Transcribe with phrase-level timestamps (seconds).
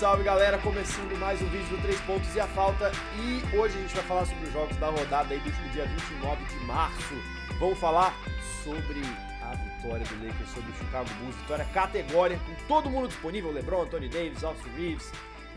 [0.00, 3.82] salve galera, começando mais um vídeo do 3 pontos e a falta e hoje a
[3.82, 7.14] gente vai falar sobre os jogos da rodada aí do último dia 29 de março.
[7.58, 8.14] Vamos falar
[8.64, 9.02] sobre
[9.42, 13.82] a vitória do Lakers sobre o Chicago Bulls, vitória categórica com todo mundo disponível, LeBron,
[13.82, 15.12] Anthony Davis, Austin Reeves.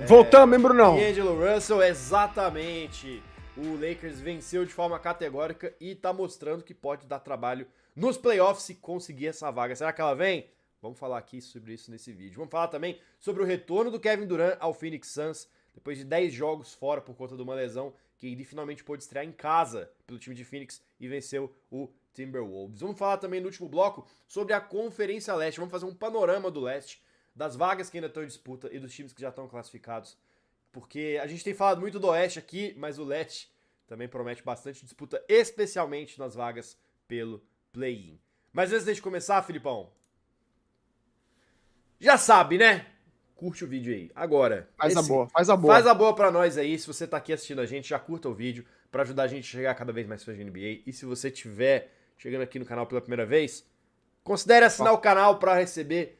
[0.05, 0.99] Voltamos, hein, Brunão?
[0.99, 3.23] E Angelo Russell, exatamente.
[3.55, 8.65] O Lakers venceu de forma categórica e tá mostrando que pode dar trabalho nos playoffs
[8.65, 9.73] se conseguir essa vaga.
[9.73, 10.49] Será que ela vem?
[10.83, 12.35] Vamos falar aqui sobre isso nesse vídeo.
[12.35, 16.33] Vamos falar também sobre o retorno do Kevin Durant ao Phoenix Suns, depois de 10
[16.33, 20.19] jogos fora por conta de uma lesão, que ele finalmente pôde estrear em casa pelo
[20.19, 22.81] time de Phoenix e venceu o Timberwolves.
[22.81, 25.57] Vamos falar também no último bloco sobre a Conferência Leste.
[25.57, 27.01] Vamos fazer um panorama do Leste,
[27.33, 30.17] das vagas que ainda estão em disputa e dos times que já estão classificados.
[30.69, 33.49] Porque a gente tem falado muito do Oeste aqui, mas o Leste
[33.87, 38.19] também promete bastante disputa, especialmente nas vagas pelo play-in.
[38.51, 39.89] Mas antes de começar, Filipão,
[42.03, 42.85] já sabe, né?
[43.35, 44.11] Curte o vídeo aí.
[44.13, 44.69] Agora.
[44.77, 45.73] Faz esse, a boa, faz a boa.
[45.73, 46.77] Faz a boa pra nós aí.
[46.77, 49.45] Se você tá aqui assistindo a gente, já curta o vídeo para ajudar a gente
[49.45, 50.83] a chegar cada vez mais fãs de NBA.
[50.85, 53.65] E se você tiver chegando aqui no canal pela primeira vez,
[54.23, 56.19] considere assinar o canal para receber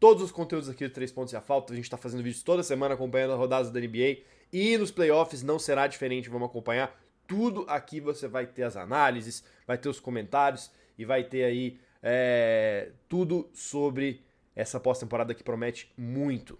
[0.00, 1.72] todos os conteúdos aqui do 3 pontos e a falta.
[1.72, 4.18] A gente tá fazendo vídeos toda semana acompanhando as rodadas da NBA.
[4.52, 6.28] E nos playoffs não será diferente.
[6.28, 6.96] Vamos acompanhar
[7.26, 8.00] tudo aqui.
[8.00, 13.48] Você vai ter as análises, vai ter os comentários e vai ter aí é, tudo
[13.52, 14.22] sobre
[14.54, 16.58] essa pós-temporada que promete muito.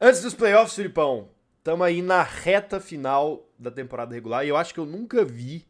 [0.00, 4.74] Antes dos playoffs, Filipão, estamos aí na reta final da temporada regular e eu acho
[4.74, 5.66] que eu nunca vi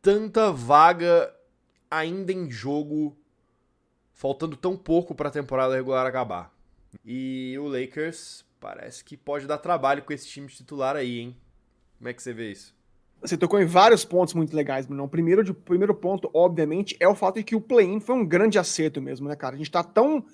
[0.00, 1.34] tanta vaga
[1.90, 3.16] ainda em jogo,
[4.12, 6.54] faltando tão pouco para a temporada regular acabar.
[7.04, 11.36] E o Lakers parece que pode dar trabalho com esse time titular aí, hein?
[11.98, 12.74] Como é que você vê isso?
[13.22, 15.04] Você tocou em vários pontos muito legais, Bruno.
[15.04, 18.26] O primeiro, o primeiro ponto, obviamente, é o fato de que o play-in foi um
[18.26, 19.54] grande acerto mesmo, né, cara?
[19.54, 20.24] A gente tá tão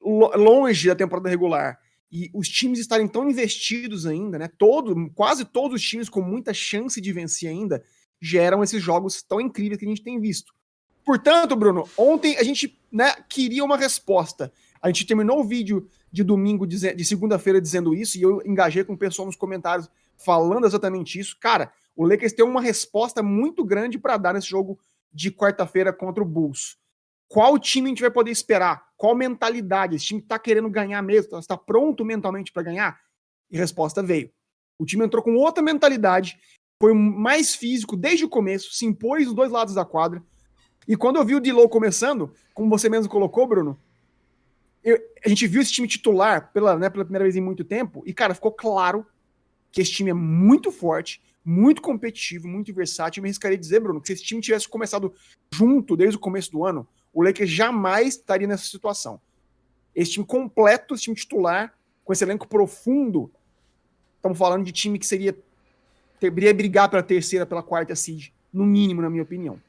[0.00, 1.78] longe da temporada regular
[2.10, 4.48] e os times estarem tão investidos ainda, né?
[4.58, 7.82] Todo, quase todos os times com muita chance de vencer ainda
[8.20, 10.52] geram esses jogos tão incríveis que a gente tem visto.
[11.04, 14.52] Portanto, Bruno, ontem a gente né, queria uma resposta.
[14.80, 18.92] A gente terminou o vídeo de domingo, de segunda-feira, dizendo isso, e eu engajei com
[18.92, 21.36] o pessoal nos comentários falando exatamente isso.
[21.40, 24.78] Cara, o Lakers tem uma resposta muito grande para dar nesse jogo
[25.12, 26.76] de quarta-feira contra o Bulls.
[27.28, 28.84] Qual time a gente vai poder esperar?
[28.96, 29.96] Qual mentalidade?
[29.96, 31.38] Esse time está querendo ganhar mesmo?
[31.38, 33.00] Está pronto mentalmente para ganhar?
[33.50, 34.30] E resposta veio.
[34.78, 36.38] O time entrou com outra mentalidade,
[36.80, 40.22] foi mais físico desde o começo, se impôs dos dois lados da quadra.
[40.86, 43.78] E quando eu vi o Dilow começando, como você mesmo colocou, Bruno,
[44.82, 48.02] eu, a gente viu esse time titular pela, né, pela primeira vez em muito tempo,
[48.04, 49.06] e, cara, ficou claro
[49.70, 53.20] que esse time é muito forte, muito competitivo, muito versátil.
[53.20, 55.12] Eu me arriscaria dizer, Bruno, que se esse time tivesse começado
[55.52, 59.20] junto desde o começo do ano, o Lakers jamais estaria nessa situação.
[59.94, 63.30] Esse time completo, esse time titular, com esse elenco profundo,
[64.16, 65.36] estamos falando de time que seria
[66.20, 69.60] deveria brigar pela terceira, pela quarta seed, no mínimo, na minha opinião.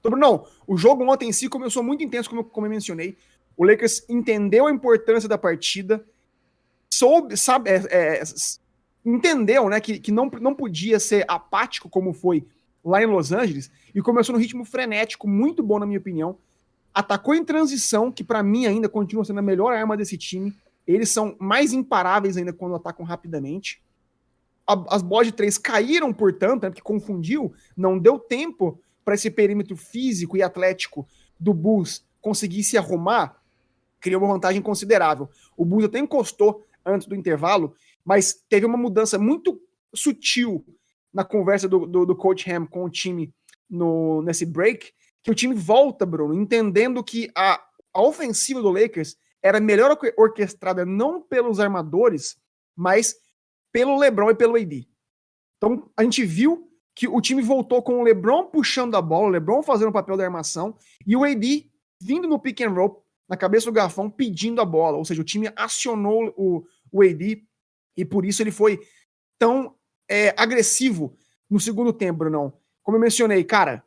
[0.00, 3.16] Então, Bruno, o jogo ontem em si começou muito intenso, como eu, como eu mencionei.
[3.56, 6.04] O Lakers entendeu a importância da partida,
[6.92, 8.22] soube, sabe, é, é,
[9.14, 12.46] entendeu né, que, que não, não podia ser apático como foi
[12.84, 16.38] lá em Los Angeles e começou no ritmo frenético, muito bom na minha opinião.
[16.92, 20.54] Atacou em transição, que para mim ainda continua sendo a melhor arma desse time.
[20.86, 23.82] Eles são mais imparáveis ainda quando atacam rapidamente.
[24.66, 29.30] A, as bolas de três caíram, portanto, né, porque confundiu, não deu tempo para esse
[29.30, 31.06] perímetro físico e atlético
[31.38, 33.40] do Bulls conseguir se arrumar,
[34.00, 35.28] criou uma vantagem considerável.
[35.56, 37.74] O Bulls até encostou antes do intervalo
[38.08, 39.60] mas teve uma mudança muito
[39.94, 40.64] sutil
[41.12, 43.34] na conversa do, do, do Coach Ham com o time
[43.68, 49.14] no, nesse break, que o time volta, Bruno, entendendo que a, a ofensiva do Lakers
[49.42, 52.38] era melhor orquestrada não pelos armadores,
[52.74, 53.14] mas
[53.70, 54.88] pelo LeBron e pelo AD.
[55.58, 59.32] Então a gente viu que o time voltou com o LeBron puxando a bola, o
[59.32, 60.74] LeBron fazendo o papel da armação
[61.06, 61.70] e o AD
[62.00, 65.24] vindo no pick and roll na cabeça do garfão pedindo a bola, ou seja, o
[65.24, 67.46] time acionou o, o AD
[67.98, 68.80] e por isso ele foi
[69.36, 69.74] tão
[70.08, 71.16] é, agressivo
[71.50, 72.52] no segundo tempo, Brunão.
[72.80, 73.84] Como eu mencionei, cara,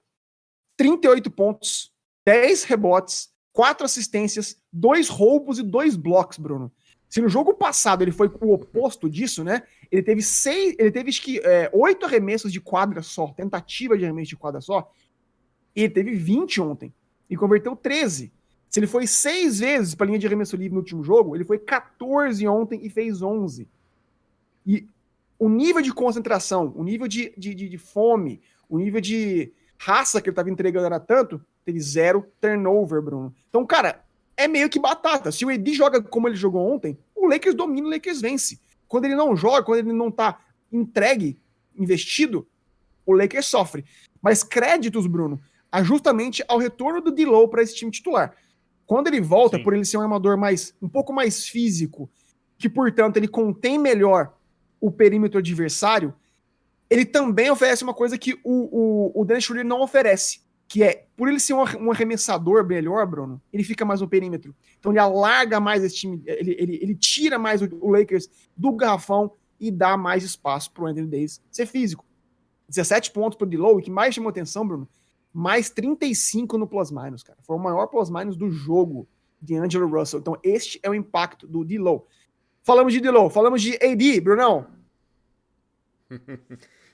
[0.75, 1.93] 38 pontos,
[2.25, 6.69] 10 rebotes, 4 assistências, 2 roubos e 2 blocos, Bruno.
[7.07, 9.63] Se no jogo passado ele foi o oposto disso, né?
[9.89, 14.29] Ele teve seis, ele teve que é, oito arremessos de quadra só, tentativa de arremesso
[14.29, 14.91] de quadra só.
[15.75, 16.93] E ele teve 20 ontem
[17.29, 18.31] e converteu 13.
[18.69, 21.59] Se ele foi seis vezes para linha de arremesso livre no último jogo, ele foi
[21.59, 23.67] 14 ontem e fez 11.
[24.65, 24.87] E
[25.37, 30.21] o nível de concentração, o nível de, de, de, de fome, o nível de raça
[30.21, 33.33] que ele estava entregando era tanto, teve zero turnover, Bruno.
[33.49, 34.03] Então, cara,
[34.37, 35.31] é meio que batata.
[35.31, 38.59] Se o AD joga como ele jogou ontem, o Lakers domina, o Lakers vence.
[38.87, 40.39] Quando ele não joga, quando ele não tá
[40.71, 41.39] entregue,
[41.75, 42.47] investido,
[43.05, 43.85] o Lakers sofre.
[44.21, 45.39] Mas créditos, Bruno,
[45.83, 48.35] justamente ao retorno do D-Low para esse time titular.
[48.85, 49.63] Quando ele volta, Sim.
[49.63, 52.09] por ele ser um armador mais um pouco mais físico,
[52.57, 54.33] que portanto ele contém melhor
[54.81, 56.13] o perímetro adversário,
[56.89, 61.05] ele também oferece uma coisa que o, o, o Dennis Schroeder não oferece, que é,
[61.15, 64.53] por ele ser um, arremessador melhor, Bruno, ele fica mais no perímetro.
[64.79, 68.73] Então ele alarga mais esse time, ele, ele, ele tira mais o, o Lakers do
[68.73, 72.03] garrafão e dá mais espaço para o Anthony Davis ser físico.
[72.67, 74.89] 17 pontos para o Dilow, que mais chamou atenção, Bruno,
[75.31, 77.37] mais 35 no plus-minus, cara.
[77.43, 79.07] Foi o maior plus-minus do jogo
[79.41, 80.19] de Angelo Russell.
[80.19, 82.07] Então, este é o impacto do D-Low.
[82.63, 84.67] Falamos de D-Low, falamos de AD, Brunão.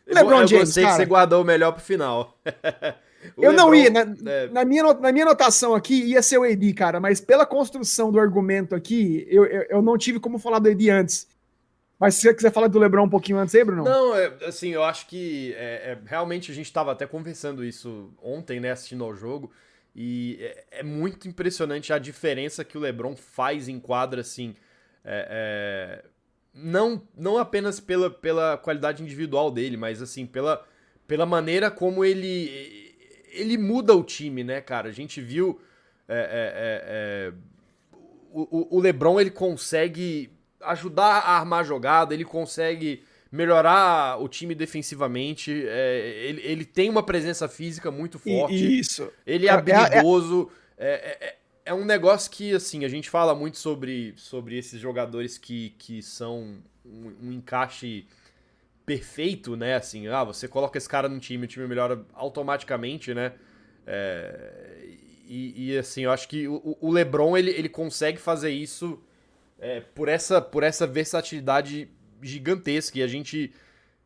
[0.07, 0.95] LeBron eu, James, eu cara.
[0.95, 2.39] que você guardou o melhor pro final.
[3.37, 4.47] eu LeBron, não ia, na, é...
[4.47, 8.19] na, minha, na minha anotação aqui ia ser o AD, cara, mas pela construção do
[8.19, 11.27] argumento aqui, eu, eu, eu não tive como falar do AD antes.
[11.99, 13.83] Mas se você quiser falar do Lebron um pouquinho antes aí, Bruno?
[13.83, 18.13] Não, é, assim, eu acho que é, é, realmente a gente estava até conversando isso
[18.21, 19.51] ontem, né, assistindo ao jogo,
[19.95, 24.55] e é, é muito impressionante a diferença que o Lebron faz em quadra, assim,
[25.09, 26.05] é, é,
[26.53, 30.65] não, não apenas pela, pela qualidade individual dele, mas, assim, pela,
[31.07, 32.93] pela maneira como ele,
[33.31, 34.89] ele muda o time, né, cara?
[34.89, 35.61] A gente viu
[36.09, 37.31] é,
[38.31, 40.29] o, o LeBron, ele consegue
[40.61, 45.65] ajudar a armar a jogada, ele consegue melhorar o time defensivamente.
[45.67, 48.79] É, ele, ele tem uma presença física muito forte.
[48.79, 49.09] Isso.
[49.25, 50.51] Ele é, é, é habilidoso.
[50.77, 51.35] É,
[51.67, 56.01] é, um negócio que, assim, a gente fala muito sobre, sobre esses jogadores que, que
[56.01, 58.07] são um, um encaixe
[58.85, 59.75] perfeito, né?
[59.75, 63.33] Assim, ah, você coloca esse cara no time, o time melhora automaticamente, né?
[63.85, 64.79] É,
[65.27, 69.01] e, e, assim, eu acho que o, o LeBron ele, ele consegue fazer isso
[69.59, 71.89] é, por, essa, por essa versatilidade
[72.21, 72.97] gigantesca.
[72.99, 73.51] E a gente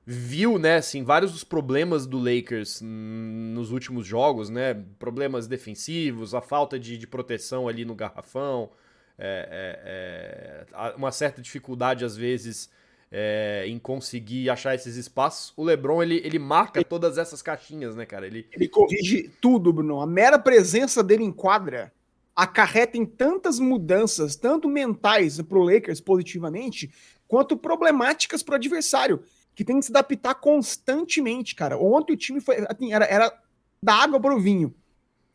[0.05, 4.73] viu, né, assim, vários dos problemas do Lakers nos últimos jogos, né?
[4.97, 8.69] Problemas defensivos, a falta de, de proteção ali no garrafão,
[9.17, 12.69] é, é, é uma certa dificuldade às vezes
[13.11, 15.53] é, em conseguir achar esses espaços.
[15.57, 18.25] O LeBron ele, ele marca todas essas caixinhas, né, cara?
[18.25, 20.01] Ele, ele corrige tudo, Bruno.
[20.01, 21.91] A mera presença dele em quadra
[22.33, 26.91] acarreta em tantas mudanças, tanto mentais para o Lakers positivamente,
[27.27, 29.21] quanto problemáticas para o adversário,
[29.61, 31.77] que tem que se adaptar constantemente, cara.
[31.77, 33.31] Ontem o time foi assim, era, era
[33.79, 34.73] da água para o vinho.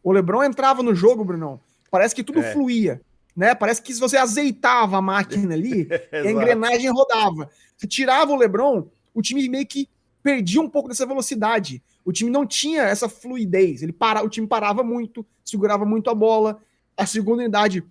[0.03, 1.61] O LeBron entrava no jogo, Brunão,
[1.93, 2.53] parece que tudo é.
[2.53, 3.01] fluía,
[3.37, 3.55] né?
[3.55, 7.49] Parece que se você azeitava a máquina ali, a engrenagem rodava.
[7.77, 9.89] Se tirava o LeBron, o time meio que
[10.25, 11.81] perdia um pouco dessa velocidade.
[12.05, 13.81] O time não tinha essa fluidez.
[13.81, 16.61] Ele para, o time parava muito, segurava muito a bola,
[16.97, 17.85] a segunda unidade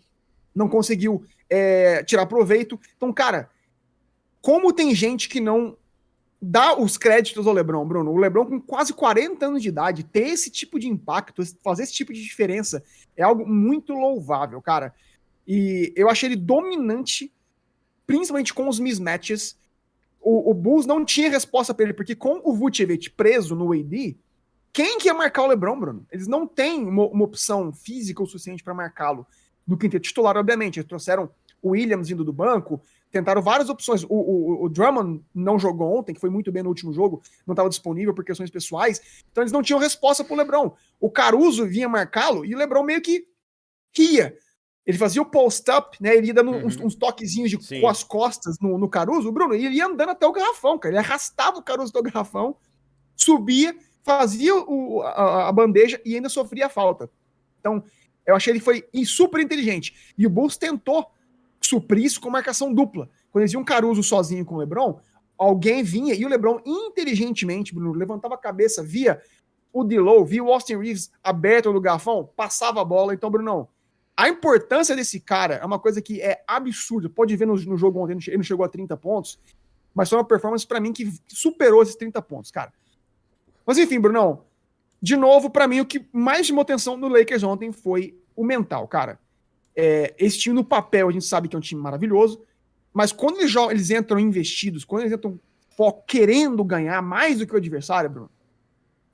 [0.53, 2.77] não conseguiu é, tirar proveito.
[2.97, 3.49] Então, cara,
[4.41, 5.77] como tem gente que não
[6.47, 8.11] dá os créditos ao Lebron, Bruno?
[8.11, 11.93] O Lebron, com quase 40 anos de idade, ter esse tipo de impacto, fazer esse
[11.93, 12.83] tipo de diferença,
[13.17, 14.93] é algo muito louvável, cara.
[15.47, 17.33] E eu achei ele dominante,
[18.05, 19.57] principalmente com os mismatches.
[20.21, 24.15] O, o Bulls não tinha resposta para ele, porque com o Vucevic preso no AD,
[24.71, 26.05] quem que ia marcar o LeBron, Bruno?
[26.11, 29.25] Eles não têm uma, uma opção física o suficiente para marcá-lo
[29.65, 30.77] no quinteto titular, obviamente.
[30.77, 31.29] Eles trouxeram
[31.61, 32.79] o Williams vindo do banco,
[33.15, 34.03] tentaram várias opções.
[34.03, 37.53] O, o, o Drummond não jogou ontem, que foi muito bem no último jogo, não
[37.53, 39.23] estava disponível por questões pessoais.
[39.31, 40.75] Então eles não tinham resposta para o LeBron.
[40.99, 43.25] O Caruso vinha marcá-lo e o LeBron meio que
[43.95, 44.37] ria.
[44.85, 46.15] Ele fazia o post-up, né?
[46.15, 46.65] Ele ia dando uhum.
[46.65, 49.29] uns, uns, toquezinhos de, com as costas no, no Caruso.
[49.29, 50.93] O Bruno, ele ia andando até o garrafão, cara.
[50.93, 52.55] Ele arrastava o Caruso até o garrafão,
[53.15, 57.09] subia fazia o, a, a, bandeja e ainda sofria falta.
[57.59, 57.83] Então,
[58.23, 60.13] eu achei ele foi super inteligente.
[60.15, 61.07] E o Bulls tentou
[61.65, 63.09] suprir isso com marcação dupla.
[63.31, 64.99] Quando eles iam Caruso sozinho com o LeBron,
[65.37, 69.21] alguém vinha e o LeBron inteligentemente, Bruno, levantava a cabeça, via
[69.71, 73.13] o Dilow, via o Austin Reeves aberto no garfão, passava a bola.
[73.13, 73.67] Então, Bruno,
[74.15, 77.09] a importância desse cara é uma coisa que é absurda.
[77.09, 79.37] Pode ver no, no jogo ontem, ele não chegou a 30 pontos,
[79.93, 82.71] mas foi uma performance para mim que superou esses 30 pontos, cara.
[83.65, 84.45] Mas enfim, Brunão,
[85.01, 88.87] de novo, para mim, o que mais chamou atenção no Lakers ontem foi o mental,
[88.87, 89.19] cara.
[89.75, 92.41] É, esse time no papel, a gente sabe que é um time maravilhoso,
[92.93, 95.39] mas quando eles, jogam, eles entram investidos, quando eles entram
[95.75, 98.29] foco, querendo ganhar mais do que o adversário, Bruno,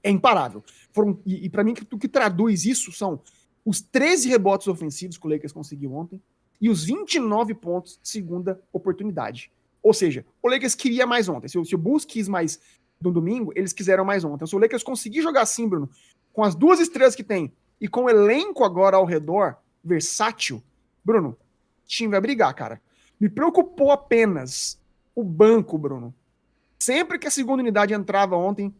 [0.03, 0.63] é imparável.
[0.91, 3.20] Foram, e, e para mim, o que traduz isso são
[3.65, 6.22] os 13 rebotes ofensivos que o Lakers conseguiu ontem
[6.60, 9.51] e os 29 pontos de segunda oportunidade.
[9.82, 11.48] Ou seja, o Lakers queria mais ontem.
[11.48, 12.60] Se, se o Bulls quis mais
[13.00, 14.46] do domingo, eles quiseram mais ontem.
[14.46, 15.89] Se o Lakers conseguir jogar assim, Bruno,
[16.32, 20.64] com as duas estrelas que tem e com o elenco agora ao redor, versátil,
[21.04, 22.82] Bruno, o time vai brigar, cara.
[23.20, 24.80] Me preocupou apenas
[25.16, 26.14] o banco, Bruno.
[26.80, 28.74] Sempre que a segunda unidade entrava ontem,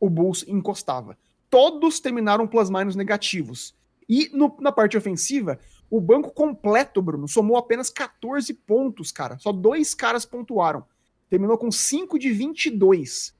[0.00, 1.16] o Bulls encostava.
[1.50, 3.74] Todos terminaram plus-minus negativos.
[4.08, 5.58] E no, na parte ofensiva,
[5.90, 9.38] o banco completo, Bruno, somou apenas 14 pontos, cara.
[9.38, 10.84] Só dois caras pontuaram.
[11.28, 13.34] Terminou com 5 de 22.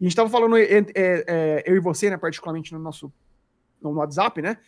[0.00, 3.12] E a gente tava falando, é, é, é, eu e você, né, particularmente no nosso
[3.80, 4.58] no WhatsApp, né?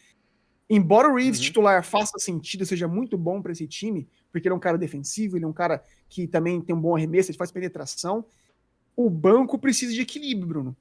[0.69, 1.45] Embora o Reeves uhum.
[1.45, 5.37] titular faça sentido, seja muito bom para esse time, porque ele é um cara defensivo,
[5.37, 8.25] ele é um cara que também tem um bom arremesso, ele faz penetração,
[8.97, 10.77] o banco precisa de equilíbrio, Bruno.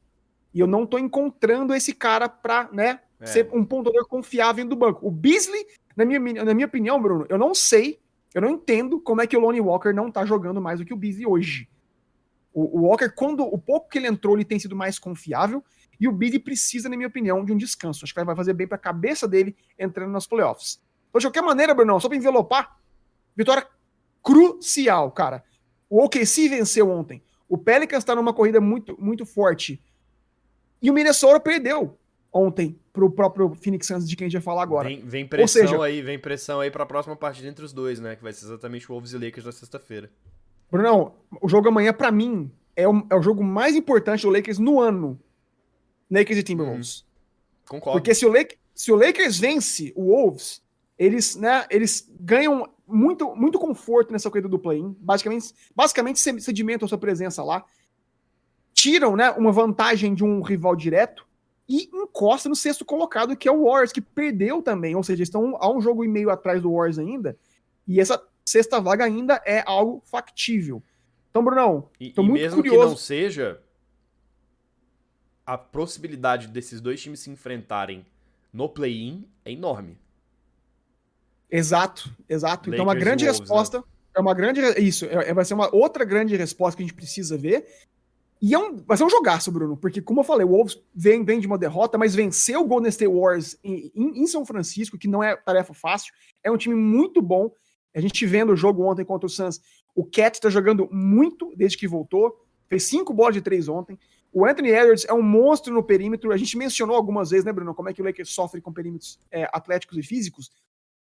[0.54, 3.26] E eu não tô encontrando esse cara pra, né, é.
[3.26, 5.06] ser um pontuador confiável do banco.
[5.06, 8.00] O Beasley na minha, na minha opinião, Bruno, eu não sei,
[8.34, 10.94] eu não entendo como é que o Lonnie Walker não tá jogando mais do que
[10.94, 11.70] o Beasley hoje.
[12.54, 15.64] O, o Walker, quando o pouco que ele entrou, ele tem sido mais confiável.
[16.00, 18.04] E o Beasley precisa, na minha opinião, de um descanso.
[18.04, 20.82] Acho que vai fazer bem para a cabeça dele entrando nas playoffs.
[21.10, 22.78] Então, de qualquer maneira, Bruno, só para envelopar,
[23.36, 23.68] vitória
[24.24, 25.44] crucial, cara.
[25.90, 27.22] O OKC venceu ontem.
[27.48, 29.82] O Pelicans está numa corrida muito, muito forte.
[30.82, 31.98] E o Minnesota perdeu
[32.32, 34.88] ontem pro próprio Phoenix Suns de quem a gente vai falar agora.
[34.88, 38.16] Vem, vem pressão seja, aí, vem pressão aí pra próxima partida entre os dois, né?
[38.16, 40.10] Que vai ser exatamente o Wolves e Lakers na sexta-feira.
[40.72, 44.58] Brunão, o jogo amanhã, para mim, é o, é o jogo mais importante do Lakers
[44.58, 45.20] no ano.
[46.10, 47.06] Lakers e Timberwolves.
[47.06, 48.00] Hum, concordo.
[48.00, 50.62] Porque se o, Lakers, se o Lakers vence o Wolves,
[50.98, 54.96] eles, né, eles ganham muito, muito conforto nessa corrida do play-in.
[55.00, 57.64] Basicamente, basicamente sedimentam sua presença lá.
[58.74, 61.26] Tiram né, uma vantagem de um rival direto
[61.68, 64.96] e encosta no sexto colocado, que é o Warriors, que perdeu também.
[64.96, 67.38] Ou seja, estão a um jogo e meio atrás do Warriors ainda.
[67.88, 70.84] E essa sexta vaga ainda é algo factível.
[71.30, 72.80] Então, Brunão, tô e, muito mesmo curioso.
[72.80, 73.62] que não seja,
[75.46, 78.06] a possibilidade desses dois times se enfrentarem
[78.52, 79.98] no play-in é enorme.
[81.50, 82.70] Exato, exato.
[82.70, 83.44] Lakers então, uma grande Wolves, né?
[83.44, 83.78] resposta.
[83.80, 83.84] Né?
[84.16, 84.62] É uma grande.
[84.80, 87.66] Isso, é, vai ser uma outra grande resposta que a gente precisa ver.
[88.42, 91.24] E é um, vai ser um jogaço, Bruno, porque, como eu falei, o Wolves vem,
[91.24, 94.98] vem de uma derrota, mas venceu o Golden State Wars em, em, em, São Francisco,
[94.98, 96.14] que não é tarefa fácil.
[96.44, 97.52] É um time muito bom.
[97.96, 99.62] A gente vendo o jogo ontem contra o Suns,
[99.96, 102.38] o Cat está jogando muito desde que voltou.
[102.68, 103.98] Fez cinco bolas de três ontem.
[104.34, 106.32] O Anthony Edwards é um monstro no perímetro.
[106.32, 109.20] A gente mencionou algumas vezes, né, Bruno, como é que o Lakers sofre com perímetros
[109.32, 110.52] é, atléticos e físicos.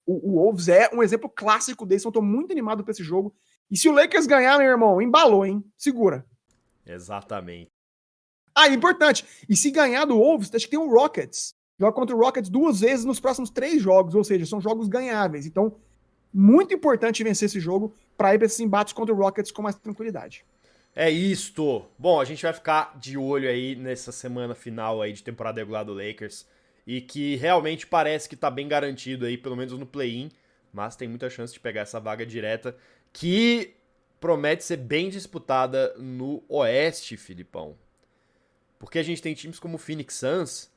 [0.07, 2.07] O, o Wolves é um exemplo clássico desse.
[2.07, 3.35] Eu tô muito animado para esse jogo.
[3.69, 5.65] E se o Lakers ganhar, meu irmão, embalou, hein?
[5.77, 6.25] Segura.
[6.87, 7.69] Exatamente.
[8.55, 9.27] Ah, importante.
[9.49, 11.53] E se ganhar do Wolves, acho que tem o Rockets.
[11.79, 15.47] Joga contra o Rockets duas vezes nos próximos três jogos, ou seja, são jogos ganháveis.
[15.47, 15.75] Então,
[16.33, 19.77] muito importante vencer esse jogo para ir para esses embates contra o Rockets com mais
[19.77, 20.45] tranquilidade.
[20.99, 21.85] É isto.
[21.99, 25.85] Bom, a gente vai ficar de olho aí nessa semana final aí de temporada regular
[25.85, 26.47] do Lakers
[26.87, 30.31] e que realmente parece que tá bem garantido aí, pelo menos no play-in,
[30.73, 32.75] mas tem muita chance de pegar essa vaga direta
[33.13, 33.75] que
[34.19, 37.77] promete ser bem disputada no Oeste, Filipão.
[38.79, 40.71] Porque a gente tem times como o Phoenix Suns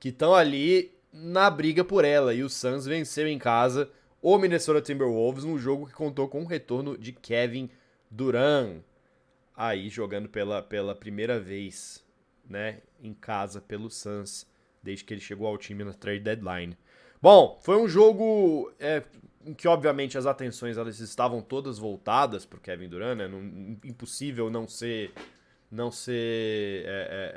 [0.00, 2.34] que estão ali na briga por ela.
[2.34, 3.88] E o Suns venceu em casa
[4.20, 7.70] o Minnesota Timberwolves num jogo que contou com o retorno de Kevin
[8.10, 8.82] Durant.
[9.62, 12.02] Aí jogando pela, pela primeira vez
[12.48, 14.46] né, em casa pelo Suns,
[14.82, 16.78] desde que ele chegou ao time na trade deadline.
[17.20, 19.02] Bom, foi um jogo é,
[19.44, 23.28] em que obviamente as atenções elas estavam todas voltadas para o Kevin Durant, né?
[23.28, 25.12] Não, impossível não ser
[25.70, 27.32] não ser é, é,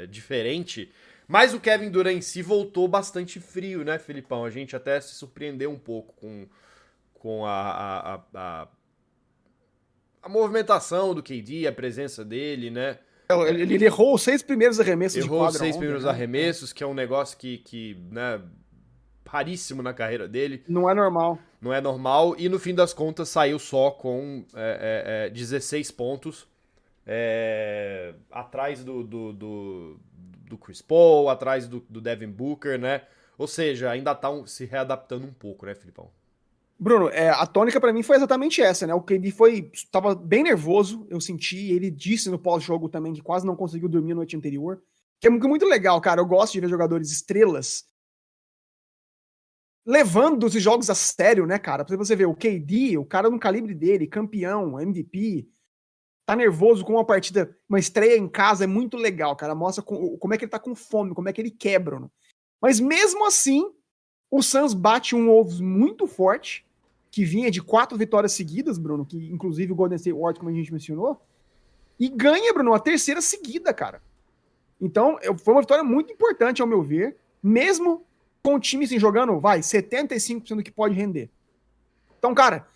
[0.00, 0.90] é, é, diferente.
[1.28, 4.44] Mas o Kevin Durant em si voltou bastante frio, né, Filipão?
[4.44, 6.48] A gente até se surpreendeu um pouco com,
[7.14, 8.68] com a, a, a, a
[10.28, 12.98] movimentação do KD, a presença dele, né?
[13.48, 15.44] Ele, ele errou os seis primeiros arremessos errou de quadra.
[15.44, 16.10] Errou os seis primeiros né?
[16.10, 18.40] arremessos, que é um negócio que, que né,
[19.26, 20.62] raríssimo na carreira dele.
[20.68, 21.38] Não é normal.
[21.60, 22.34] Não é normal.
[22.38, 26.46] E no fim das contas saiu só com é, é, 16 é, pontos.
[27.06, 30.00] É, atrás do, do, do,
[30.48, 33.02] do, Chris Paul, atrás do, do Devin Booker, né?
[33.36, 36.10] Ou seja, ainda tá um, se readaptando um pouco, né, Filipão?
[36.82, 38.92] Bruno, é, a tônica para mim foi exatamente essa, né?
[38.92, 43.46] O KD foi tava bem nervoso, eu senti, ele disse no pós-jogo também que quase
[43.46, 44.82] não conseguiu dormir na noite anterior.
[45.20, 46.20] Que é muito legal, cara.
[46.20, 47.84] Eu gosto de ver jogadores estrelas
[49.86, 51.84] levando os jogos a sério, né, cara?
[51.84, 55.48] Pra você ver, o KD, o cara no calibre dele, campeão, MVP,
[56.26, 59.54] tá nervoso com uma partida, uma estreia em casa, é muito legal, cara.
[59.54, 62.00] Mostra com, como é que ele tá com fome, como é que ele quebra.
[62.00, 62.08] Né?
[62.60, 63.72] Mas mesmo assim,
[64.28, 66.66] o Suns bate um Wolves muito forte,
[67.12, 70.54] que vinha de quatro vitórias seguidas, Bruno, que inclusive o Golden State Warriors, como a
[70.54, 71.20] gente mencionou,
[72.00, 74.02] e ganha, Bruno, a terceira seguida, cara.
[74.80, 78.02] Então, foi uma vitória muito importante, ao meu ver, mesmo
[78.42, 81.30] com o time assim, jogando, vai, 75% do que pode render.
[82.18, 82.66] Então, cara,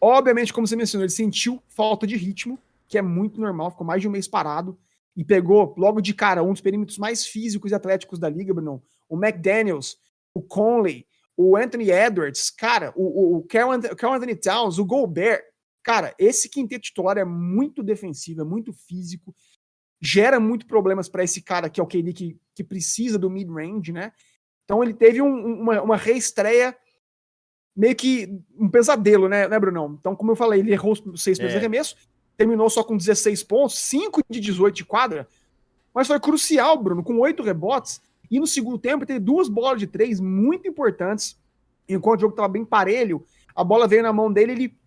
[0.00, 4.00] obviamente, como você mencionou, ele sentiu falta de ritmo, que é muito normal, ficou mais
[4.00, 4.78] de um mês parado
[5.16, 8.80] e pegou logo de cara um dos perímetros mais físicos e atléticos da liga, Bruno.
[9.08, 9.98] O McDaniels,
[10.32, 11.04] o Conley,
[11.42, 13.72] o Anthony Edwards, cara, o, o, o Carl
[14.12, 15.42] Anthony Towns, o Gobert.
[15.82, 19.34] Cara, esse quinteto titular é muito defensivo, é muito físico,
[19.98, 23.90] gera muito problemas para esse cara que é o KD que, que precisa do mid-range,
[23.90, 24.12] né?
[24.64, 26.76] Então ele teve um, uma, uma reestreia
[27.74, 28.28] meio que
[28.58, 29.96] um pesadelo, né, né, Brunão?
[29.98, 31.56] Então, como eu falei, ele errou seis é.
[31.56, 31.96] arremessos,
[32.36, 35.26] terminou só com 16 pontos, 5 de 18 de quadra,
[35.94, 39.86] mas foi crucial, Bruno, com oito rebotes, e no segundo tempo teve duas bolas de
[39.86, 41.38] três muito importantes,
[41.88, 44.78] enquanto o jogo estava bem parelho, a bola veio na mão dele, ele,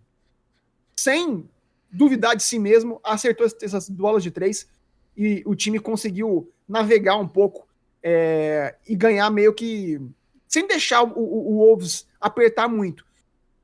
[0.95, 1.47] sem
[1.91, 4.67] duvidar de si mesmo, acertou essas bolas de três,
[5.15, 7.67] e o time conseguiu navegar um pouco
[8.01, 10.01] é, e ganhar meio que
[10.47, 13.05] sem deixar o, o, o Wolves apertar muito.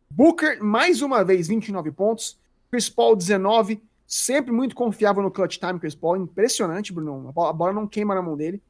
[0.10, 2.38] Booker, mais uma vez, 29 pontos.
[2.72, 3.82] Chris Paul, 19.
[4.08, 6.18] Sempre muito confiável no clutch time, Chris Paul.
[6.18, 7.30] Impressionante, Bruno.
[7.30, 8.62] A bola não queima na mão dele.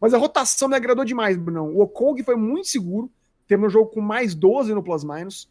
[0.00, 1.64] Mas a rotação me agradou demais, Bruno.
[1.64, 3.10] O Okong foi muito seguro.
[3.46, 5.48] Teve um jogo com mais 12 no plus-minus.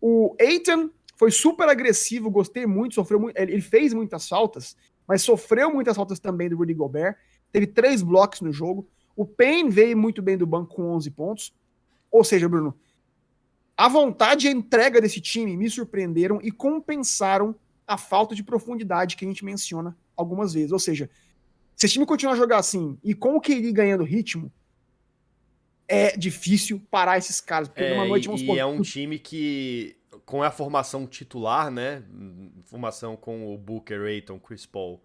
[0.00, 3.36] O Aiton foi super agressivo, gostei muito, sofreu muito.
[3.36, 7.16] Ele fez muitas faltas, mas sofreu muitas faltas também do Rudy Gobert.
[7.52, 8.88] Teve três blocos no jogo.
[9.14, 11.54] O Payne veio muito bem do banco com 11 pontos.
[12.10, 12.74] Ou seja, Bruno,
[13.76, 17.54] a vontade e a entrega desse time me surpreenderam e compensaram
[17.86, 20.72] a falta de profundidade que a gente menciona algumas vezes.
[20.72, 21.10] Ou seja,
[21.82, 24.52] se esse time continuar a jogar assim e com o KD ganhando ritmo,
[25.88, 27.66] é difícil parar esses caras.
[27.66, 32.04] Porque é, numa noite vamos E é um time que, com a formação titular, né?
[32.66, 35.02] Formação com o Booker, Aiton, Chris Paul,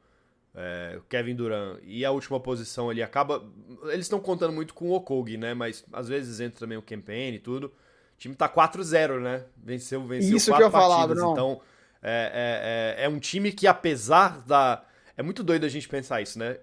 [0.54, 3.44] é, Kevin Durant e a última posição ali acaba.
[3.86, 5.56] Eles estão contando muito com o Okogi, né?
[5.56, 7.74] Mas às vezes entra também o campaign e tudo.
[8.14, 9.46] O time tá 4-0, né?
[9.58, 11.18] Venceu, venceu Isso quatro que eu partidas.
[11.18, 11.60] Falava, então,
[12.04, 14.84] é, é, é, é, um time que, apesar da.
[15.18, 16.58] É muito doido a gente pensar isso, né?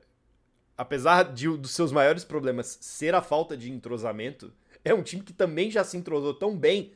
[0.77, 4.53] Apesar de, dos seus maiores problemas ser a falta de entrosamento,
[4.85, 6.93] é um time que também já se entrosou tão bem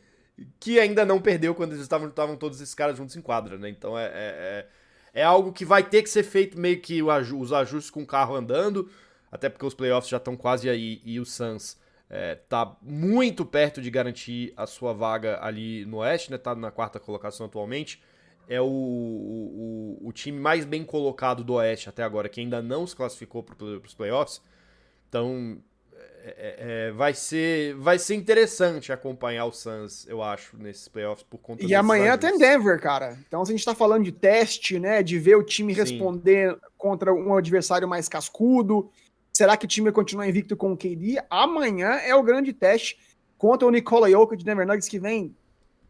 [0.61, 3.69] que ainda não perdeu quando eles estavam, estavam todos esses caras juntos em quadra, né?
[3.69, 4.67] Então é, é, é,
[5.15, 8.35] é algo que vai ter que ser feito meio que os ajustes com o carro
[8.35, 8.91] andando,
[9.31, 11.77] até porque os playoffs já estão quase aí e o Suns
[12.11, 16.39] é, tá muito perto de garantir a sua vaga ali no Oeste, né?
[16.39, 18.03] Tá na quarta colocação atualmente.
[18.49, 22.87] É o, o, o time mais bem colocado do Oeste até agora, que ainda não
[22.87, 24.41] se classificou para os playoffs.
[25.09, 25.59] Então,
[26.25, 31.27] é, é, é, vai, ser, vai ser interessante acompanhar o Suns, eu acho, nesses playoffs
[31.29, 33.19] por conta E amanhã tem Denver, cara.
[33.29, 35.03] Então, se a gente está falando de teste, né?
[35.03, 36.61] De ver o time responder Sim.
[36.77, 38.91] contra um adversário mais cascudo
[39.39, 41.23] Será que o time continua invicto com o KD?
[41.31, 42.99] Amanhã é o grande teste
[43.37, 45.33] contra o Nikola Jokic de Denver Nuggets, que vem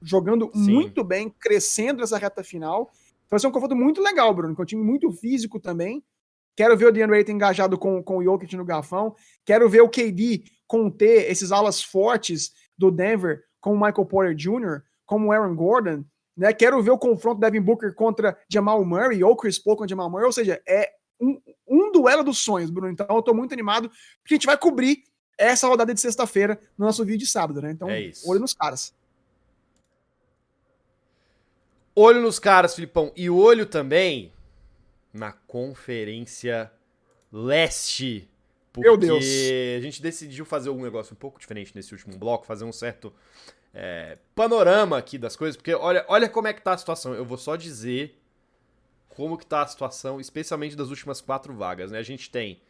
[0.02, 0.72] jogando Sim.
[0.72, 2.90] muito bem, crescendo nessa reta final.
[2.92, 6.02] Então vai ser um confronto muito legal, Bruno, com um time muito físico também.
[6.56, 9.14] Quero ver o DeAndre Ayton engajado com, com o Jokic no garfão.
[9.44, 14.82] Quero ver o KD conter esses alas fortes do Denver, como o Michael Porter Jr.,
[15.06, 16.04] como o Aaron Gordon.
[16.36, 16.52] Né?
[16.52, 20.26] Quero ver o confronto Devin Booker contra Jamal Murray ou Chris Paul contra Jamal Murray.
[20.26, 22.90] Ou seja, é um, um duelo dos sonhos, Bruno.
[22.90, 23.88] Então eu tô muito animado,
[24.22, 25.04] porque a gente vai cobrir
[25.38, 27.70] essa rodada de sexta-feira no nosso vídeo de sábado, né?
[27.70, 28.92] Então, é olho nos caras.
[32.00, 33.12] Olho nos caras, Filipão.
[33.16, 34.32] E olho também
[35.12, 36.70] na Conferência
[37.32, 38.30] Leste.
[38.72, 39.24] Porque Meu Deus.
[39.76, 43.12] a gente decidiu fazer um negócio um pouco diferente nesse último bloco, fazer um certo
[43.74, 47.14] é, panorama aqui das coisas, porque olha, olha como é que tá a situação.
[47.14, 48.16] Eu vou só dizer
[49.08, 51.98] como que tá a situação, especialmente das últimas quatro vagas, né?
[51.98, 52.62] A gente tem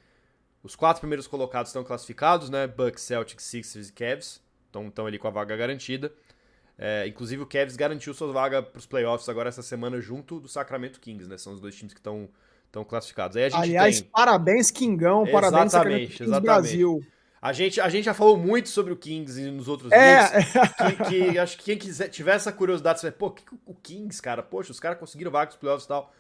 [0.63, 2.67] os quatro primeiros colocados estão classificados, né?
[2.67, 4.43] Bucks, Celtics, Sixers e Cavs,
[4.87, 6.11] estão ali com a vaga garantida.
[6.79, 10.47] É, inclusive o Cavs garantiu sua vaga para os playoffs agora essa semana junto do
[10.47, 11.37] Sacramento Kings, né?
[11.37, 12.29] São os dois times que estão
[12.67, 13.37] estão classificados.
[13.37, 14.11] Aí a gente Aliás, tem...
[14.11, 16.45] parabéns Kingão, parabéns exatamente, Kings exatamente.
[16.45, 17.07] Brasil.
[17.41, 20.41] A gente, a gente já falou muito sobre o Kings nos outros é.
[20.41, 20.53] vídeos.
[20.77, 23.75] Que, que, acho que quem quiser, tiver essa curiosidade, você vai, pô, que, que o
[23.75, 24.43] Kings, cara?
[24.43, 26.13] Poxa, os caras conseguiram vaga para playoffs e tal.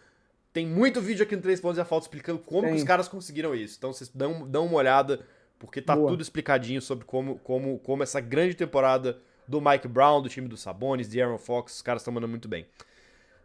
[0.52, 3.54] Tem muito vídeo aqui no 3 pontos e a falta explicando como os caras conseguiram
[3.54, 3.76] isso.
[3.76, 5.20] Então vocês dão, dão uma olhada,
[5.58, 6.08] porque tá Boa.
[6.08, 10.56] tudo explicadinho sobre como, como, como essa grande temporada do Mike Brown, do time do
[10.56, 12.66] Sabonis, de Aaron Fox, os caras estão mandando muito bem.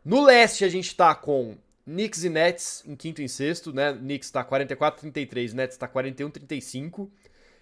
[0.04, 3.94] No leste a gente tá com Knicks e Nets em quinto e sexto, né?
[3.94, 7.10] Knicks tá 44-33, Nets tá 41-35.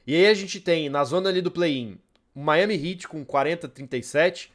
[0.07, 1.99] E aí a gente tem na zona ali do play-in
[2.33, 4.49] Miami Heat com 40-37,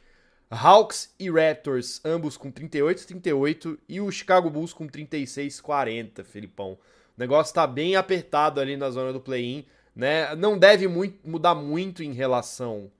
[0.49, 6.73] Hawks e Raptors, ambos com 38 38 e o Chicago Bulls com 36 40, Felipão.
[6.73, 6.77] O
[7.17, 10.35] negócio tá bem apertado ali na zona do play-in, né?
[10.35, 12.91] Não deve muito, mudar muito em relação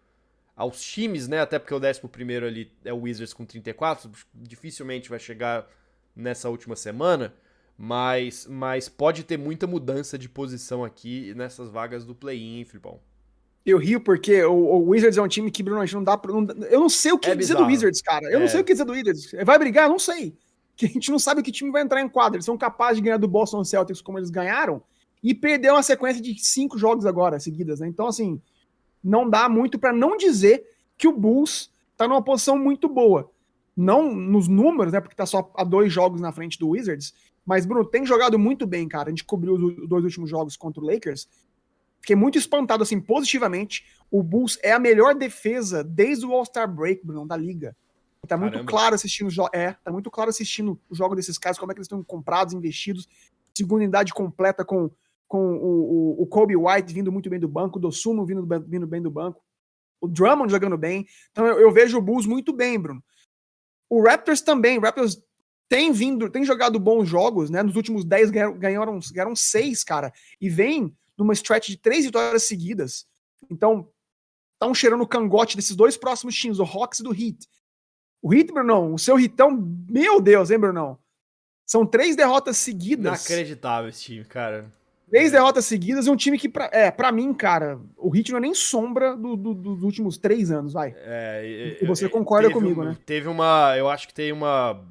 [0.58, 1.40] aos times, né?
[1.40, 5.70] Até porque o 11 primeiro ali é o Wizards com 34, dificilmente vai chegar
[6.16, 7.32] nessa última semana,
[7.78, 13.00] mas, mas pode ter muita mudança de posição aqui nessas vagas do play-in, Filipão.
[13.64, 16.18] Eu rio porque o, o, Wizards é um time que, Bruno, a gente não dá
[16.18, 17.66] pra, não, Eu não sei o que é dizer bizarro.
[17.66, 18.26] do Wizards, cara.
[18.32, 18.40] Eu é.
[18.40, 19.30] não sei o que dizer do Wizards.
[19.46, 19.90] Vai brigar?
[19.90, 20.36] Não sei.
[20.76, 22.38] Que a gente não sabe que time vai entrar em quadra.
[22.38, 24.82] Eles são capazes de ganhar do Boston Celtics como eles ganharam
[25.22, 27.88] e perder uma sequência de cinco jogos agora seguidas, né?
[27.88, 28.42] Então, assim,
[29.04, 30.66] não dá muito para não dizer
[30.98, 33.32] que o Bulls tá numa posição muito boa.
[33.76, 35.00] Não nos números, né?
[35.00, 37.14] Porque tá só a dois jogos na frente do Wizards.
[37.46, 39.08] Mas, Bruno, tem jogado muito bem, cara.
[39.08, 41.28] A gente cobriu os dois últimos jogos contra o Lakers.
[42.02, 43.86] Fiquei muito espantado, assim, positivamente.
[44.10, 47.76] O Bulls é a melhor defesa desde o All-Star Break, Bruno, da liga.
[48.28, 48.70] Tá muito Caramba.
[48.70, 51.86] claro assistindo é, tá muito claro assistindo o jogo desses caras, como é que eles
[51.86, 53.08] estão comprados, investidos,
[53.54, 54.92] segunda unidade completa com,
[55.28, 58.88] com o, o, o Kobe White vindo muito bem do banco, o Dosumo vindo, vindo
[58.88, 59.44] bem do banco,
[60.02, 61.06] o Drummond jogando bem.
[61.32, 63.04] Então eu, eu, vejo o Bulls muito bem, Bruno.
[63.90, 65.22] O Raptors também, o Raptors
[65.70, 67.62] tem vindo, tem jogado bons jogos, né?
[67.62, 72.44] Nos últimos 10 ganharam, ganharam, ganharam 6, cara, e vem numa stretch de três vitórias
[72.44, 73.06] seguidas.
[73.50, 73.90] Então,
[74.54, 77.48] estão cheirando o cangote desses dois próximos times, o Hawks e do Heat.
[78.22, 79.52] O Heat, Brunão, o seu Hitão,
[79.90, 80.98] meu Deus, hein, Brunão?
[81.66, 83.26] São três derrotas seguidas.
[83.26, 84.74] Inacreditável esse time, cara.
[85.10, 88.40] Três derrotas seguidas e um time que, pra, é, pra mim, cara, o Heat não
[88.40, 90.94] é nem sombra do, do, dos últimos três anos, vai.
[90.98, 92.98] É, e, você concorda comigo, um, né?
[93.06, 94.84] Teve uma, eu acho que tem uma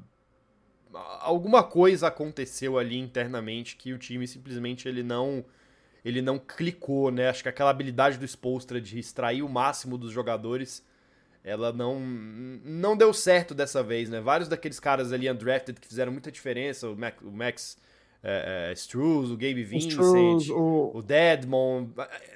[1.21, 5.45] alguma coisa aconteceu ali internamente que o time simplesmente ele não
[6.03, 7.29] ele não clicou, né?
[7.29, 10.83] Acho que aquela habilidade do Spolstra de extrair o máximo dos jogadores,
[11.43, 14.21] ela não não deu certo dessa vez, né?
[14.21, 17.77] Vários daqueles caras ali undrafted que fizeram muita diferença, o Max, o Max
[18.23, 20.91] é, é, Struz, o Gabe Vincent, Struz, o...
[20.95, 21.87] o Deadmon.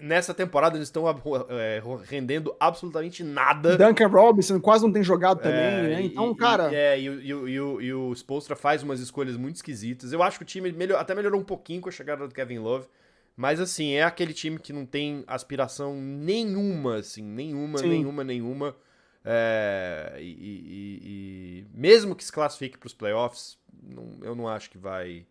[0.02, 1.06] Nessa temporada eles estão
[1.50, 3.78] é, rendendo absolutamente nada.
[3.78, 6.02] Duncan Robinson quase não tem jogado também, é, né?
[6.04, 6.72] Então, e, cara.
[6.72, 10.14] E, é, e, e, e, o, e o Spolstra faz umas escolhas muito esquisitas.
[10.14, 12.60] Eu acho que o time melhor, até melhorou um pouquinho com a chegada do Kevin
[12.60, 12.88] Love.
[13.36, 17.90] Mas assim, é aquele time que não tem aspiração nenhuma, assim, nenhuma, Sim.
[17.90, 18.76] nenhuma, nenhuma.
[19.24, 24.70] É, e, e, e, mesmo que se classifique para os playoffs, não, eu não acho
[24.70, 25.26] que vai,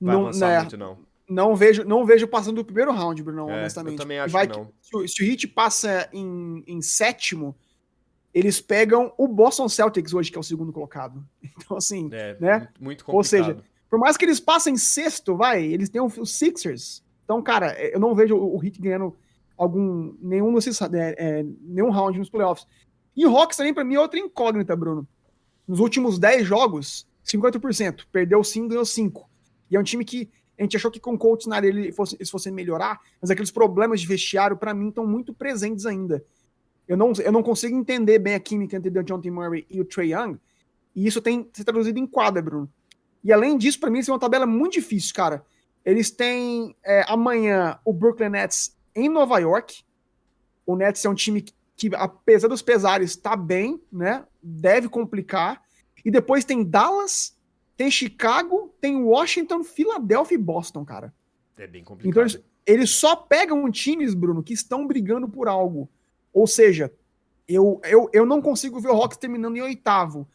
[0.00, 0.98] vai não, avançar né, muito, não.
[1.28, 3.94] Não vejo, não vejo passando do primeiro round, Bruno, é, honestamente.
[3.94, 4.72] Eu também acho vai, que não.
[4.80, 7.54] Se o, se o Heat passa em, em sétimo,
[8.32, 11.22] eles pegam o Boston Celtics hoje, que é o segundo colocado.
[11.60, 12.68] Então, assim, é, né?
[12.80, 13.16] Muito, complicado.
[13.16, 17.72] Ou seja, por mais que eles passem sexto, vai, eles têm os Sixers, então, cara,
[17.72, 19.14] é, eu não vejo o Heat ganhando
[19.54, 22.66] algum nenhum desses é, é, nenhum round nos playoffs.
[23.14, 25.06] E o Hawks também para mim é outra incógnita, Bruno.
[25.66, 29.28] Nos últimos 10 jogos, 50%, perdeu 5, ganhou 5.
[29.70, 31.92] E é um time que a gente achou que com o coach na área ele
[31.92, 36.24] fosse, eles fossem melhorar, mas aqueles problemas de vestiário para mim estão muito presentes ainda.
[36.86, 39.30] Eu não, eu não consigo entender bem a química entre o John T.
[39.30, 40.38] Murray e o Trey Young,
[40.96, 42.68] e isso tem se traduzido em quadra, Bruno.
[43.22, 45.44] E além disso, para mim, isso é uma tabela muito difícil, cara.
[45.84, 49.84] Eles têm é, amanhã o Brooklyn Nets em Nova York.
[50.66, 54.24] O Nets é um time que, que apesar dos pesares, está bem, né?
[54.42, 55.62] Deve complicar.
[56.04, 57.36] E depois tem Dallas,
[57.78, 61.14] tem Chicago, tem Washington, Filadélfia e Boston, cara.
[61.56, 62.10] É bem complicado.
[62.10, 65.88] Então eles, eles só pegam times, Bruno, que estão brigando por algo.
[66.32, 66.92] Ou seja,
[67.46, 70.26] eu, eu, eu não consigo ver o Hawks terminando em oitavo.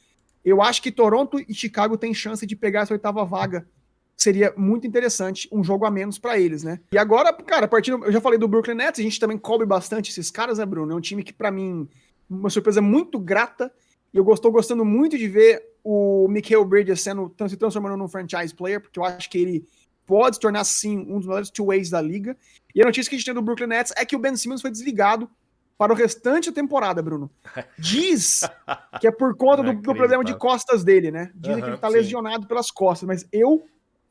[0.44, 3.68] Eu acho que Toronto e Chicago têm chance de pegar essa oitava vaga
[4.16, 6.80] seria muito interessante um jogo a menos para eles, né?
[6.94, 10.12] E agora, cara, partindo, eu já falei do Brooklyn Nets, a gente também cobre bastante
[10.12, 10.94] esses caras, né, Bruno?
[10.94, 11.90] É um time que para mim
[12.30, 13.70] uma surpresa muito grata
[14.14, 18.54] e eu estou gostando muito de ver o Michael Bridges sendo se transformando num franchise
[18.54, 19.68] player, porque eu acho que ele
[20.06, 22.38] pode se tornar sim um dos melhores two-ways da liga.
[22.74, 24.62] E a notícia que a gente tem do Brooklyn Nets é que o Ben Simmons
[24.62, 25.30] foi desligado
[25.78, 27.30] para o restante da temporada, Bruno.
[27.78, 28.42] Diz
[29.02, 31.32] que é por conta do, do, problema de costas dele, né?
[31.34, 31.94] Dizem uhum, que ele tá sim.
[31.96, 33.66] lesionado pelas costas, mas eu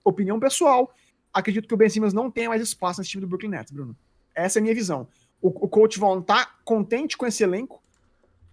[0.04, 0.92] opinião pessoal,
[1.32, 3.96] acredito que o Ben Simmons não tenha mais espaço nesse time do Brooklyn Nets, Bruno.
[4.34, 5.08] Essa é a minha visão.
[5.40, 7.81] O, o coach Vaughn tá contente com esse elenco,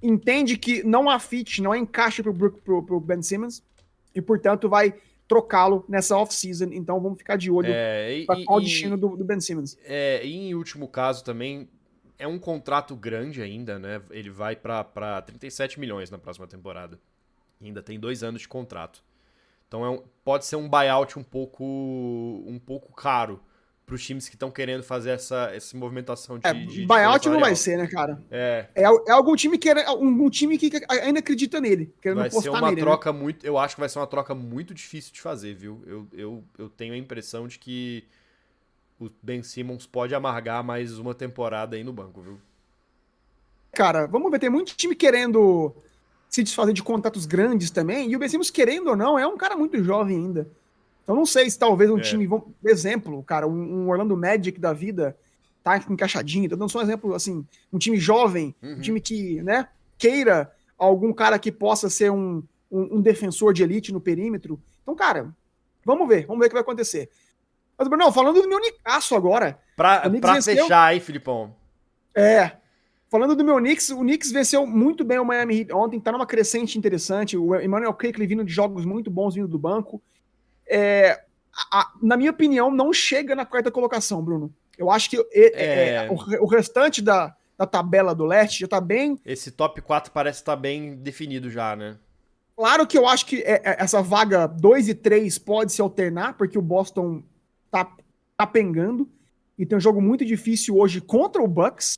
[0.01, 3.63] entende que não há fit, não há encaixe pro, pro, pro Ben Simmons,
[4.13, 4.93] e portanto vai
[5.27, 6.69] trocá-lo nessa off-season.
[6.71, 9.77] Então vamos ficar de olho é, para qual o destino do, do, Ben Simmons.
[9.83, 11.69] É, e em último caso também,
[12.17, 14.01] é um contrato grande ainda, né?
[14.09, 16.99] Ele vai para 37 milhões na próxima temporada.
[17.61, 19.03] Ainda tem dois anos de contrato.
[19.67, 23.39] Então é um, pode ser um buyout um pouco, um pouco caro
[23.89, 27.39] para os times que estão querendo fazer essa, essa movimentação de, é, de buyout não
[27.39, 28.21] vai ser, né, cara?
[28.29, 28.67] É.
[28.75, 32.29] É, é algum time que era um, um, time que ainda acredita nele, querendo vai
[32.29, 32.81] ser uma nele, né?
[32.81, 33.19] troca né?
[33.19, 35.81] muito, eu acho que vai ser uma troca muito difícil de fazer, viu?
[35.87, 38.05] Eu, eu, eu tenho a impressão de que
[38.99, 42.39] o Ben Simmons pode amargar mais uma temporada aí no banco, viu?
[43.71, 45.73] cara, vamos ver, tem muito time querendo
[46.29, 49.37] se desfazer de contatos grandes também, e o Ben Simmons, querendo ou não, é um
[49.37, 50.47] cara muito jovem ainda.
[51.09, 52.01] Então não sei se talvez um é.
[52.01, 52.29] time,
[52.63, 55.17] exemplo, cara, um, um, Orlando Magic da vida
[55.63, 57.43] tá encaixadinho, tô dando só um exemplo, assim,
[57.73, 58.73] um time jovem, uhum.
[58.73, 59.67] um time que, né,
[59.97, 64.61] queira algum cara que possa ser um, um, um, defensor de elite no perímetro.
[64.83, 65.33] Então, cara,
[65.83, 67.09] vamos ver, vamos ver o que vai acontecer.
[67.75, 69.57] Mas, Bruno, falando do meu Nicaço agora.
[69.75, 70.57] Pra, pra venceu...
[70.57, 71.55] fechar aí, Filipão.
[72.13, 72.51] É,
[73.09, 76.27] Falando do meu Knicks, o Knicks venceu muito bem o Miami Heat ontem, tá numa
[76.27, 77.35] crescente interessante.
[77.35, 79.99] O Emmanuel Quickley vindo de jogos muito bons vindo do banco.
[80.69, 81.23] É,
[81.71, 84.53] a, na minha opinião, não chega na quarta colocação, Bruno.
[84.77, 86.05] Eu acho que é...
[86.05, 89.19] É, o, o, restante da, da tabela do leste já tá bem.
[89.25, 91.97] Esse top 4 parece estar tá bem definido já, né?
[92.55, 96.33] Claro que eu acho que é, é, essa vaga 2 e 3 pode se alternar,
[96.37, 97.23] porque o Boston
[97.71, 97.89] tá,
[98.37, 99.09] tá pengando.
[99.57, 101.97] E tem um jogo muito difícil hoje contra o Bucks.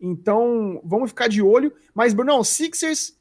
[0.00, 1.72] Então, vamos ficar de olho.
[1.94, 3.16] Mas, Bruno, o Sixers.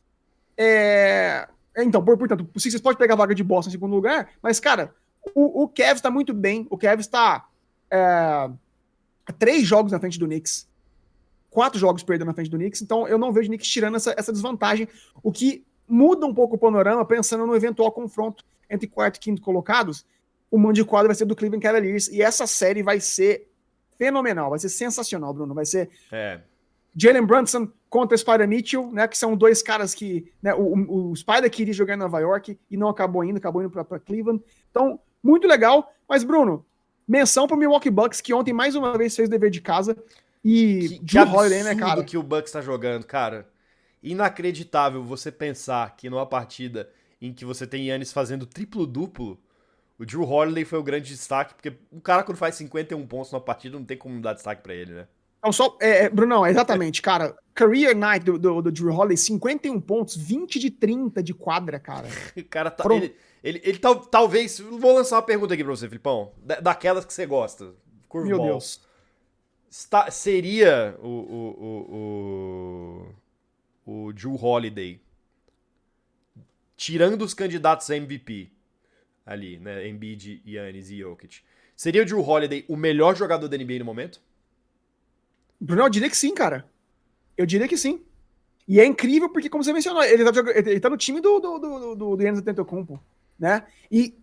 [0.58, 1.48] É...
[1.78, 4.94] Então, portanto, o Sixers pode pegar a vaga de Boston em segundo lugar, mas, cara,
[5.34, 6.68] o, o está muito bem.
[6.70, 7.48] O Cavs está
[7.92, 8.50] é...
[9.38, 10.68] três jogos na frente do Knicks.
[11.50, 12.82] Quatro jogos perdendo na frente do Knicks.
[12.82, 14.88] Então, eu não vejo o Knicks tirando essa, essa desvantagem.
[15.22, 19.42] O que muda um pouco o panorama, pensando no eventual confronto entre quarto e quinto
[19.42, 20.06] colocados.
[20.50, 22.08] O mando de quadro vai ser do Cleveland Cavaliers.
[22.08, 23.50] E essa série vai ser
[23.98, 25.54] fenomenal, vai ser sensacional, Bruno.
[25.54, 25.90] Vai ser.
[26.12, 26.40] É
[26.96, 29.08] Jalen Brunson contra Spider Mitchell, né?
[29.08, 30.32] Que são dois caras que.
[30.42, 33.70] Né, o, o Spider queria jogar em Nova York e não acabou indo, acabou indo
[33.70, 34.42] para Cleveland.
[34.72, 35.92] Então, muito legal.
[36.08, 36.66] Mas, Bruno,
[37.08, 39.98] menção para o Milwaukee Bucks, que ontem mais uma vez fez dever de casa.
[40.44, 42.04] E que, Drew Holiday, né, cara?
[42.04, 43.50] que o Bucks tá jogando, cara.
[44.02, 49.40] Inacreditável você pensar que numa partida em que você tem Yannis fazendo triplo-duplo,
[49.98, 53.42] o Drew Holiday foi o grande destaque, porque o cara quando faz 51 pontos numa
[53.42, 55.08] partida não tem como dar destaque para ele, né?
[55.46, 57.38] Então, só, é, é, Brunão, exatamente, cara.
[57.54, 62.08] Career night do, do, do, Drew Holiday, 51 pontos, 20 de 30 de quadra, cara.
[62.36, 62.84] O cara tá.
[62.92, 64.60] Ele, ele, ele tal, talvez.
[64.60, 66.32] Vou lançar uma pergunta aqui pra você, Filipão.
[66.64, 67.76] daquelas que você gosta.
[68.10, 68.40] Curveball.
[68.40, 68.82] Meu Deus.
[69.70, 71.56] Está, seria o, o,
[73.86, 75.00] o, o, o Drew Holiday
[76.76, 78.50] tirando os candidatos a MVP
[79.24, 79.88] ali, né?
[79.88, 81.42] Embiid, Yannis e Jokic.
[81.76, 84.20] Seria o Drew Holiday o melhor jogador da NBA no momento?
[85.66, 86.64] Bruno, eu diria que sim, cara.
[87.36, 88.02] Eu diria que sim.
[88.68, 91.60] E é incrível porque, como você mencionou, ele tá, ele tá no time do, do,
[91.60, 93.02] do, do, do Yannis Antetokounmpo,
[93.38, 93.64] né?
[93.92, 94.16] E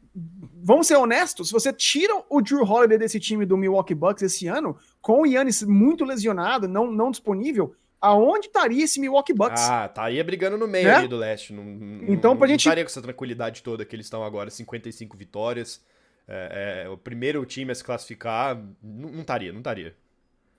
[0.62, 4.46] vamos ser honestos, se você tira o Drew Holiday desse time do Milwaukee Bucks esse
[4.46, 9.62] ano, com o Yannis muito lesionado, não, não disponível, aonde estaria esse Milwaukee Bucks?
[9.68, 10.94] Ah, tá aí brigando no meio né?
[10.94, 11.52] ali do leste.
[11.52, 11.64] Não,
[12.07, 12.61] então, pra não gente...
[12.61, 15.83] estaria com essa tranquilidade toda que eles estão agora, 55 vitórias.
[16.28, 19.96] É, é, o primeiro time a se classificar, não estaria, não estaria.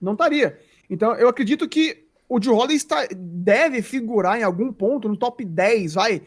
[0.03, 0.59] Não estaria.
[0.89, 5.45] Então, eu acredito que o Drew Holiday está, deve figurar em algum ponto no top
[5.45, 6.21] 10, vai,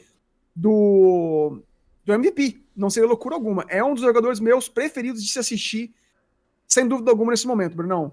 [0.55, 1.61] do,
[2.05, 2.62] do MVP.
[2.75, 3.65] Não seria loucura alguma.
[3.69, 5.95] É um dos jogadores meus preferidos de se assistir,
[6.67, 8.12] sem dúvida alguma, nesse momento, Brunão.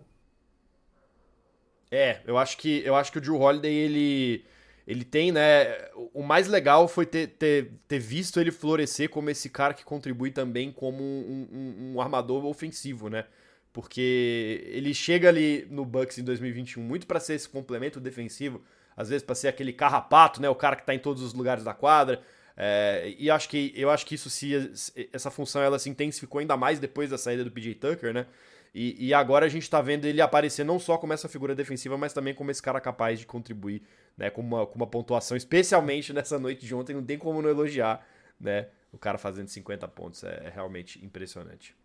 [1.91, 4.45] É, eu acho que eu acho que o Drew Holiday, ele
[4.85, 5.65] ele tem, né?
[6.13, 10.31] O mais legal foi ter, ter, ter visto ele florescer como esse cara que contribui
[10.31, 13.25] também como um, um, um armador ofensivo, né?
[13.73, 18.63] Porque ele chega ali no Bucks em 2021 muito para ser esse complemento defensivo,
[18.95, 21.63] às vezes para ser aquele carrapato, né, o cara que está em todos os lugares
[21.63, 22.21] da quadra.
[22.55, 24.71] É, e acho que eu acho que isso se
[25.11, 28.27] essa função ela se intensificou ainda mais depois da saída do PJ Tucker, né?
[28.75, 31.97] E, e agora a gente está vendo ele aparecer não só como essa figura defensiva,
[31.97, 33.83] mas também como esse cara capaz de contribuir,
[34.17, 37.49] né, com uma, com uma pontuação, especialmente nessa noite de ontem, não tem como não
[37.49, 38.05] elogiar,
[38.39, 38.67] né?
[38.91, 41.75] O cara fazendo 50 pontos é, é realmente impressionante.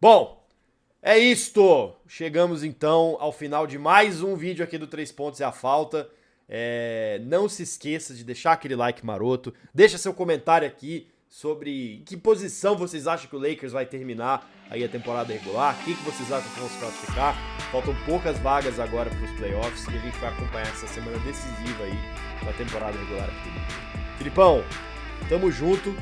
[0.00, 0.47] Bom,
[1.02, 1.94] é isto!
[2.06, 6.08] Chegamos então ao final de mais um vídeo aqui do 3 Pontos e a Falta.
[6.48, 9.52] É, não se esqueça de deixar aquele like maroto.
[9.72, 14.82] Deixa seu comentário aqui sobre que posição vocês acham que o Lakers vai terminar aí
[14.82, 15.78] a temporada regular.
[15.80, 17.36] O que, que vocês acham que vão se classificar.
[17.70, 21.84] Faltam poucas vagas agora para os playoffs e a gente vai acompanhar essa semana decisiva
[21.84, 24.16] aí da temporada regular aqui.
[24.16, 24.64] Filipão,
[25.28, 25.94] tamo junto.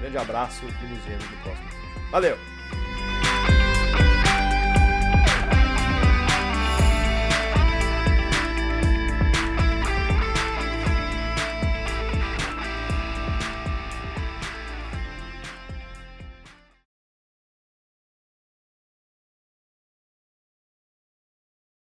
[0.00, 2.10] grande abraço e nos vemos no próximo vídeo.
[2.10, 2.61] Valeu!